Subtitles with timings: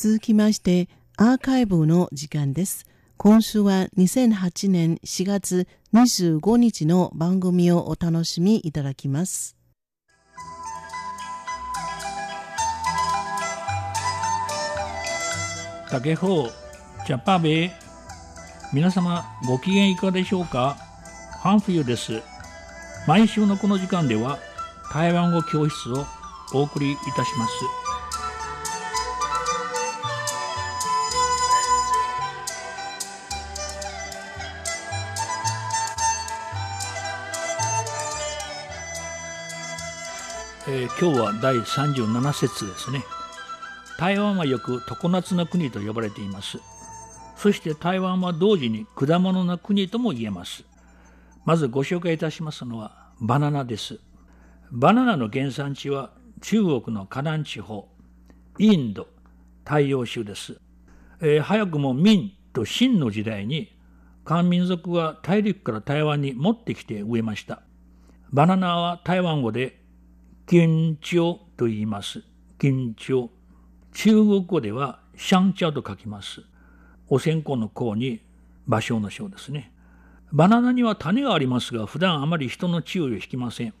[0.00, 2.86] 続きましてアーカイブの時間です。
[3.16, 9.56] 今週は2008年4月25日の番組をお楽しみいただきます。
[15.90, 16.44] 竹方
[17.04, 17.72] ジャパベ
[18.72, 20.76] 皆様ご機嫌いかがでしょうか？
[21.40, 22.22] ハンフユです
[23.08, 24.38] 毎週のこの時間では
[24.92, 26.06] 台湾語教室を
[26.54, 27.87] お送りいたします
[40.70, 43.02] えー、今日は第37節ですね。
[43.98, 46.58] 台湾はよく常夏の国と呼ばれています。
[47.36, 50.64] そして台湾は同時に果物の国とも言えます。
[51.46, 53.98] まずご紹介いたしますのはバナナです。
[54.70, 56.10] バナナの原産地は
[56.42, 57.88] 中国の河南地方
[58.58, 59.08] インド
[59.64, 60.60] 太陽州です、
[61.22, 63.74] えー、早くも明と清の時代に
[64.22, 67.62] 漢民族は大陸から台湾に持ってきて植えました。
[68.30, 69.77] バナナは台湾語で
[70.48, 72.22] 緊張と言います。
[72.58, 73.28] 緊張。
[73.92, 76.40] 中国語ではシャンチャと書きます。
[77.10, 78.22] お線香の香に
[78.66, 79.70] 芭蕉の章ですね。
[80.32, 83.74] バナナには種がありますが、普段あまり人の注意を引きません。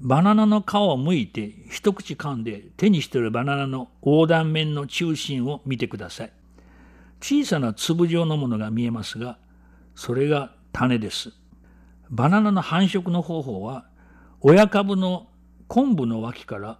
[0.00, 6.32] バナナの皮を剥いて一口噛んで手にしているバナナの横断面の中心を見てください。
[7.22, 9.38] 小さな粒状のものが見えますが、
[9.94, 11.32] それが種です。
[12.10, 13.86] バナナの繁殖の方法は、
[14.42, 15.28] 親株の
[15.72, 16.78] 昆布の脇から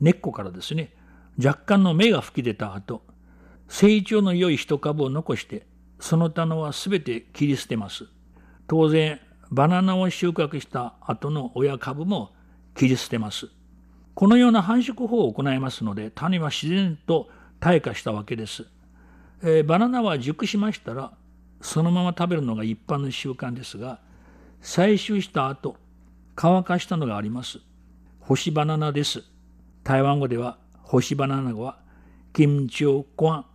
[0.00, 0.92] 根っこからですね
[1.38, 3.02] 若干の芽が吹き出た後
[3.68, 5.64] 成長の良い一株を残して
[6.00, 8.06] その種はすべて切り捨てます。
[8.66, 9.20] 当然
[9.52, 12.32] バナナを収穫した後の親株も
[12.74, 13.46] 切り捨てます。
[14.14, 17.28] このような繁殖法を行いますので種は自然と
[17.60, 18.66] 退化したわけです、
[19.44, 21.12] えー、バナナは熟しましたら
[21.60, 24.00] そのまま食べるのが一般の習慣ですが
[24.60, 25.76] 採集した後
[26.34, 27.60] 乾かしたのがあります。
[28.24, 29.24] 干しバナナです。
[29.82, 31.80] 台湾語では干しバナナは
[32.32, 33.46] 金朝瓜、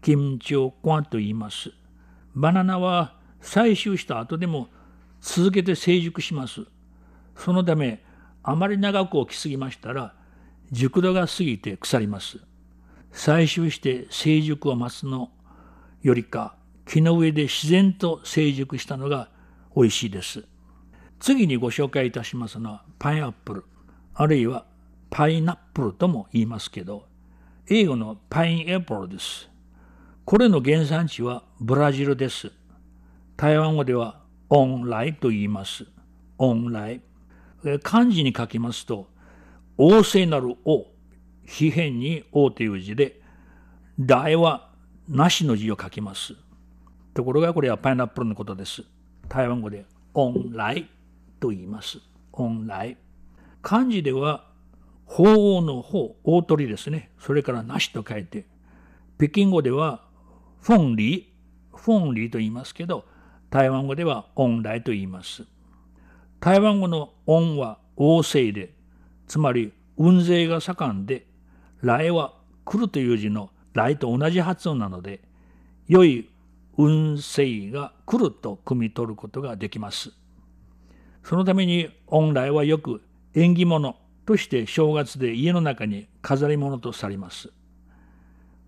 [0.00, 1.72] 金朝瓜と言います。
[2.34, 4.68] バナナは採集した後でも
[5.20, 6.62] 続けて成熟します。
[7.36, 8.02] そのため、
[8.42, 10.14] あまり長く置きすぎましたら、
[10.72, 12.38] 熟度が過ぎて腐ります。
[13.12, 15.32] 採集して成熟を待つの
[16.00, 16.56] よりか、
[16.86, 19.28] 木の上で自然と成熟したのが
[19.76, 20.46] 美味しいです。
[21.20, 23.64] 次にご紹介いたしますのはパイナップル。
[24.14, 24.64] あるいは
[25.10, 27.06] パイナップルとも言いますけど、
[27.68, 29.48] 英語のパインエプルです。
[30.24, 32.52] これの原産地はブラジルです。
[33.36, 35.84] 台湾語ではオンライと言います。
[36.38, 37.00] オンライ。
[37.82, 39.08] 漢字に書きますと、
[39.78, 40.86] 旺盛なる王、
[41.44, 43.20] 非変に王という字で、
[43.98, 44.70] 大は
[45.08, 46.34] なしの字を書きます。
[47.14, 48.82] ところがこれはパイナップルのことです。
[49.28, 50.88] 台湾語でオンライ
[51.40, 51.98] と言います。
[52.32, 52.96] オンライ。
[53.64, 54.44] 漢字では
[55.06, 57.10] 法王の法、大鳥ですね。
[57.18, 58.44] それからなしと書いて、
[59.16, 60.02] 北京語では
[60.60, 63.06] フォンリー、フォンリーと言いますけど、
[63.48, 65.44] 台湾語では音来と言います。
[66.40, 68.74] 台湾語の音は旺盛で、
[69.26, 71.26] つまり運勢が盛んで、
[71.80, 72.34] 来は
[72.66, 75.22] 来るという字の来と同じ発音なので、
[75.88, 76.28] 良い
[76.76, 80.12] 運勢が来ると汲み取ることができます。
[81.22, 83.00] そのために音来はよく
[83.34, 83.96] 縁起物
[84.26, 87.52] として正月で家の中に飾り物とされます。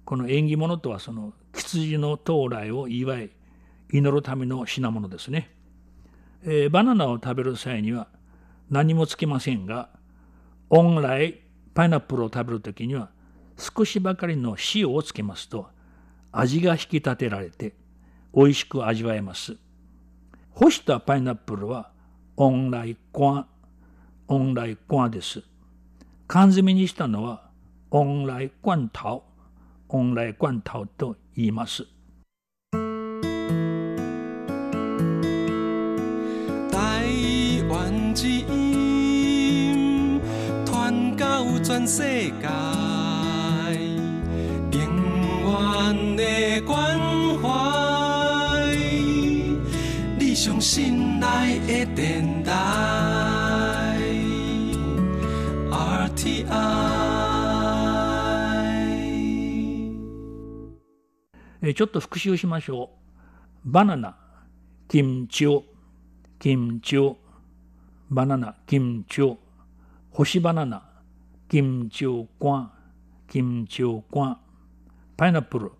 [0.04, 3.30] この縁起物とはその羊の到来を祝い
[3.92, 5.50] 祈るための品物ですね。
[6.42, 8.08] えー、バナナを食べる際には
[8.70, 9.90] 何もつけませんが、
[10.68, 11.40] 本来
[11.74, 13.10] パイナップルを食べるときには
[13.56, 15.68] 少しばかりの塩をつけますと
[16.32, 17.74] 味が引き立てられて
[18.34, 19.56] 美味しく味わえます。
[20.50, 21.90] 干したパイナップルは
[22.36, 23.44] 本来ンオ
[24.34, 25.42] ンライコアです。
[26.26, 27.42] 缶詰にしたのは
[27.90, 29.22] オンライ罐頭、
[29.88, 31.86] オンライ罐頭と言います。
[36.72, 40.20] 台湾之音
[40.64, 42.02] 传到全世
[42.42, 42.48] 界，
[44.72, 44.80] 永
[45.46, 46.98] 远的关
[47.40, 48.76] 怀，
[50.18, 51.05] 你上心
[61.62, 62.90] えちょっと復習しましょ
[63.64, 63.70] う。
[63.70, 64.16] バナナ、
[64.88, 65.64] キムチオ、
[66.38, 67.16] キムチオ、
[68.08, 69.38] バナナ、キムチオ、
[70.10, 70.88] 干しバナナ、
[71.48, 72.70] キムチオコン、
[73.28, 74.38] キムチオコン、
[75.16, 75.72] パイナップル、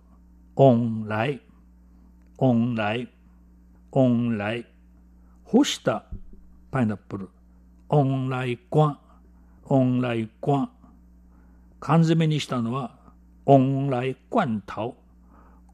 [0.56, 1.40] オンライ、
[2.38, 3.08] オンライ、
[3.92, 4.66] オンライ、
[5.44, 6.04] 干した
[6.70, 7.28] パイナップル、
[7.88, 8.98] オンライコン、
[9.68, 10.70] オンライコン。
[11.80, 12.96] 缶詰にしたのは、
[13.46, 14.96] オンライコンタオ。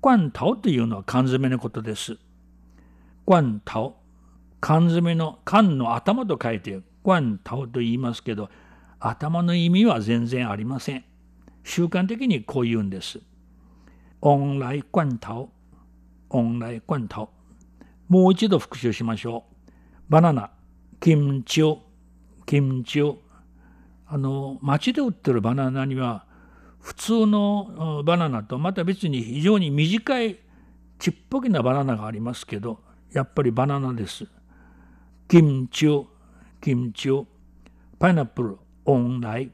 [0.01, 2.17] コンタオというのは缶詰のことです。
[3.27, 3.97] コンタオ。
[4.61, 8.49] 缶詰の缶の頭と書いて、コンタオと言いますけど、
[8.99, 11.05] 頭の意味は全然ありません。
[11.63, 13.21] 習慣的にこう言うんです。
[14.23, 15.51] オンライコンタオ。
[16.31, 17.31] オンライコンタオ。
[18.09, 19.73] もう一度復習しましょう。
[20.09, 20.51] バナナ、
[20.99, 21.83] キムチオ、
[22.47, 23.19] キムチオ。
[24.13, 26.27] あの、街で売ってるバナナには、
[26.81, 30.39] 普通のバナナとまた別に非常に短い
[30.99, 32.81] ちっぽけなバナナがありますけど、
[33.11, 34.27] やっぱりバナナです。
[35.29, 36.09] キムチオ、
[36.61, 37.27] キムチオ、
[37.99, 39.51] パイナップル、オンライ、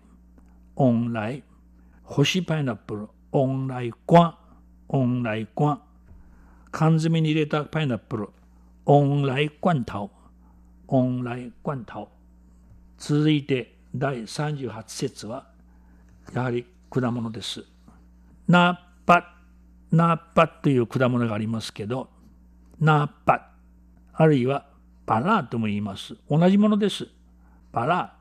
[0.75, 1.45] オンライ、
[2.03, 4.35] 干しパイナップル、オンライコン、
[4.89, 5.81] オンライコン、
[6.73, 8.29] 缶詰に入れたパイナップル、
[8.87, 10.11] オンライコンタオ、
[10.89, 12.09] オンライコンタオ。
[12.99, 15.47] 続いて第38節は、
[16.35, 17.65] やはり果物です。
[18.47, 19.35] ナッパ、
[19.91, 22.11] ナッパという果物がありますけど、
[22.81, 23.51] ナッパ、
[24.13, 24.67] あるいは
[25.07, 26.17] パラーとも言います。
[26.29, 27.09] 同じものです。
[27.73, 28.15] パラ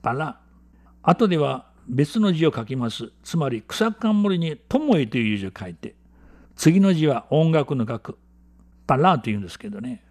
[0.00, 1.10] ー、パラー。
[1.10, 3.12] 後では別の字を書きます。
[3.24, 5.94] つまり草冠に友いという字を書いて、
[6.54, 8.18] 次の字は音楽の楽、
[8.86, 10.04] パラーというんですけどね。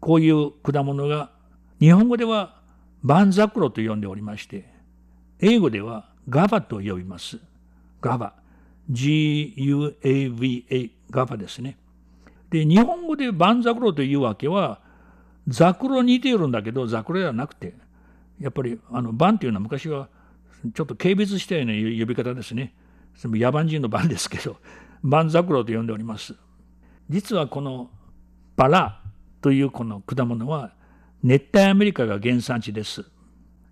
[0.00, 1.30] こういう果物が
[1.80, 2.57] 日本語では
[3.02, 4.72] バンザクロと呼んでおりまして、
[5.40, 7.38] 英語ではガバと呼びます。
[8.00, 8.34] ガバ。
[8.90, 11.76] G-U-A-V-A、ガバですね。
[12.50, 14.80] で、日本語でバンザクロというわけは、
[15.46, 17.74] ザクロに似ているんだけど、ザクロではなくて、
[18.40, 20.08] やっぱり、あの、バンというのは昔は、
[20.74, 22.74] ちょっと軽蔑したような呼び方ですね。
[23.14, 24.56] その野蛮人のバンですけど、
[25.02, 26.34] バンザクロと呼んでおります。
[27.10, 27.90] 実はこの
[28.56, 29.02] バラ
[29.40, 30.72] というこの果物は、
[31.22, 33.04] 熱帯アメリカが原産地です。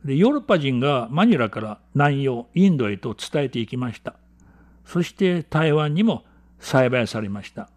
[0.05, 4.15] でヨーロッパ人がマニラから南洋、インドへと伝えていきました。
[4.85, 6.25] そして台湾にも
[6.59, 7.71] 栽培されました。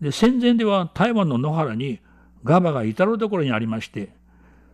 [0.00, 2.00] で戦前では台湾の野原に
[2.44, 4.10] ガバが至る所にありまして、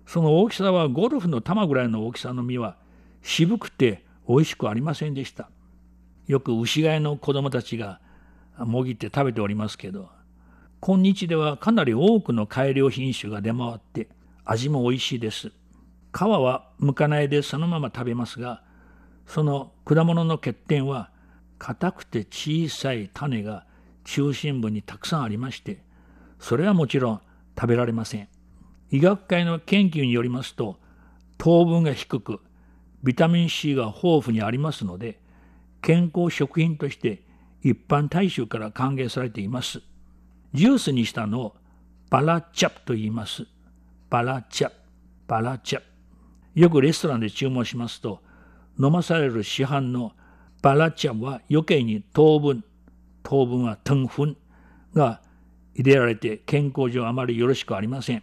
[0.07, 2.77] その大きさはゴルフの玉ぐらいの大きさの実は
[3.23, 5.51] 渋くて美味しくありませんでした。
[6.27, 8.01] よく牛飼いの子供たちが
[8.59, 10.09] もぎって食べておりますけど、
[10.81, 14.09] 今日ではかなり多くの改良品種が出回って
[14.45, 15.53] 味も美味しいです。
[16.13, 18.63] 皮は剥かないでそのまま食べますが、
[19.27, 21.11] その果物の欠点は
[21.59, 23.67] 硬くて小さい種が
[24.05, 25.83] 中心部にたくさんありまして、
[26.39, 27.21] それはもちろん
[27.59, 28.29] 食べられません。
[28.91, 30.79] 医学界の研究によりますと、
[31.39, 32.41] 糖分が低く、
[33.03, 35.21] ビタミン C が豊富にありますので、
[35.81, 37.23] 健康食品として
[37.63, 39.83] 一般大衆から歓迎されています。
[40.53, 41.57] ジュースにしたのを
[42.11, 43.47] バラチャプと言います。
[44.13, 44.71] バラチャ、
[45.27, 45.81] バラチャ。
[46.55, 48.21] よくレストランで注文しますと、
[48.79, 50.13] 飲まされる市販の
[50.61, 52.63] バラチャは余計に糖分、
[53.23, 54.37] 糖分は糖分
[54.93, 55.23] が
[55.75, 58.23] 入れられて健康上あまりよろしくありません。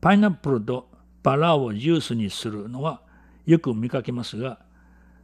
[0.00, 0.88] パイナップルと
[1.22, 3.02] バラをジュースにするのは
[3.44, 4.60] よく見かけますが、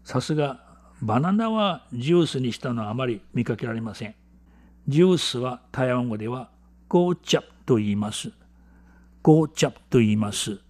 [0.04, 0.60] さすが
[1.00, 4.14] バナナはジュースにしたのはあまり見かけられません。
[4.88, 6.50] ジュースは台湾語では
[6.86, 8.30] ゴーチャと言います。
[9.26, 10.60] ゴーチャと言います。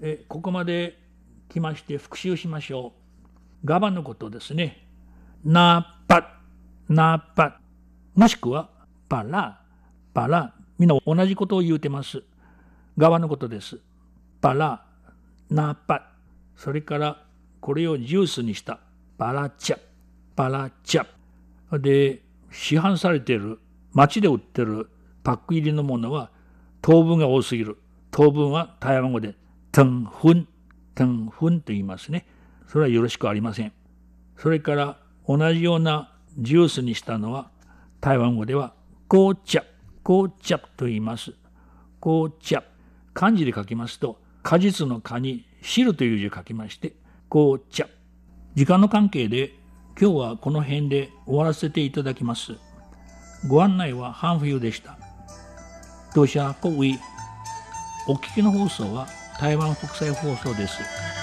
[0.00, 0.96] えここまで
[1.48, 2.92] 来まして復習しましょ
[3.64, 3.66] う。
[3.66, 4.86] ガバのことですね。
[5.44, 6.38] ナッパ、
[6.88, 7.58] ナッパ、
[8.14, 8.70] もしくは
[9.08, 9.60] パラ、
[10.14, 12.22] パラ、みんな同じことを言うてます。
[12.98, 13.78] 側のことです。
[14.40, 14.84] パラ、
[15.50, 16.12] ナパ、
[16.56, 17.24] それから
[17.60, 18.80] これをジュースにした
[19.18, 19.78] パラチャ、
[20.34, 21.06] パラチャ。
[21.78, 23.58] で、市販されている、
[23.92, 24.88] 街で売ってる
[25.24, 26.30] パック入りのものは
[26.82, 27.76] 糖分が多すぎる。
[28.10, 29.34] 糖分は台湾語で
[29.72, 30.48] 糖分、
[30.94, 32.26] 糖分と言いますね。
[32.68, 33.72] それはよろしくありません。
[34.36, 37.50] それから同じようなジュースにしたのは
[38.00, 38.74] 台湾語では
[39.08, 39.64] 紅茶、
[40.06, 41.32] 紅茶と言います。
[42.00, 42.62] 紅茶。
[43.12, 46.94] 漢字で書きますと果実の果に汁という字を書きまして
[47.28, 47.88] 紅茶。
[48.54, 49.54] 時間の関係で
[50.00, 52.52] 今日はこの辺で終わらせていただきます。
[53.48, 54.96] ご案内は半冬でした。
[56.14, 56.98] 同社国威
[58.06, 59.08] お聞きの放送は
[59.40, 61.15] 台湾国際放送です。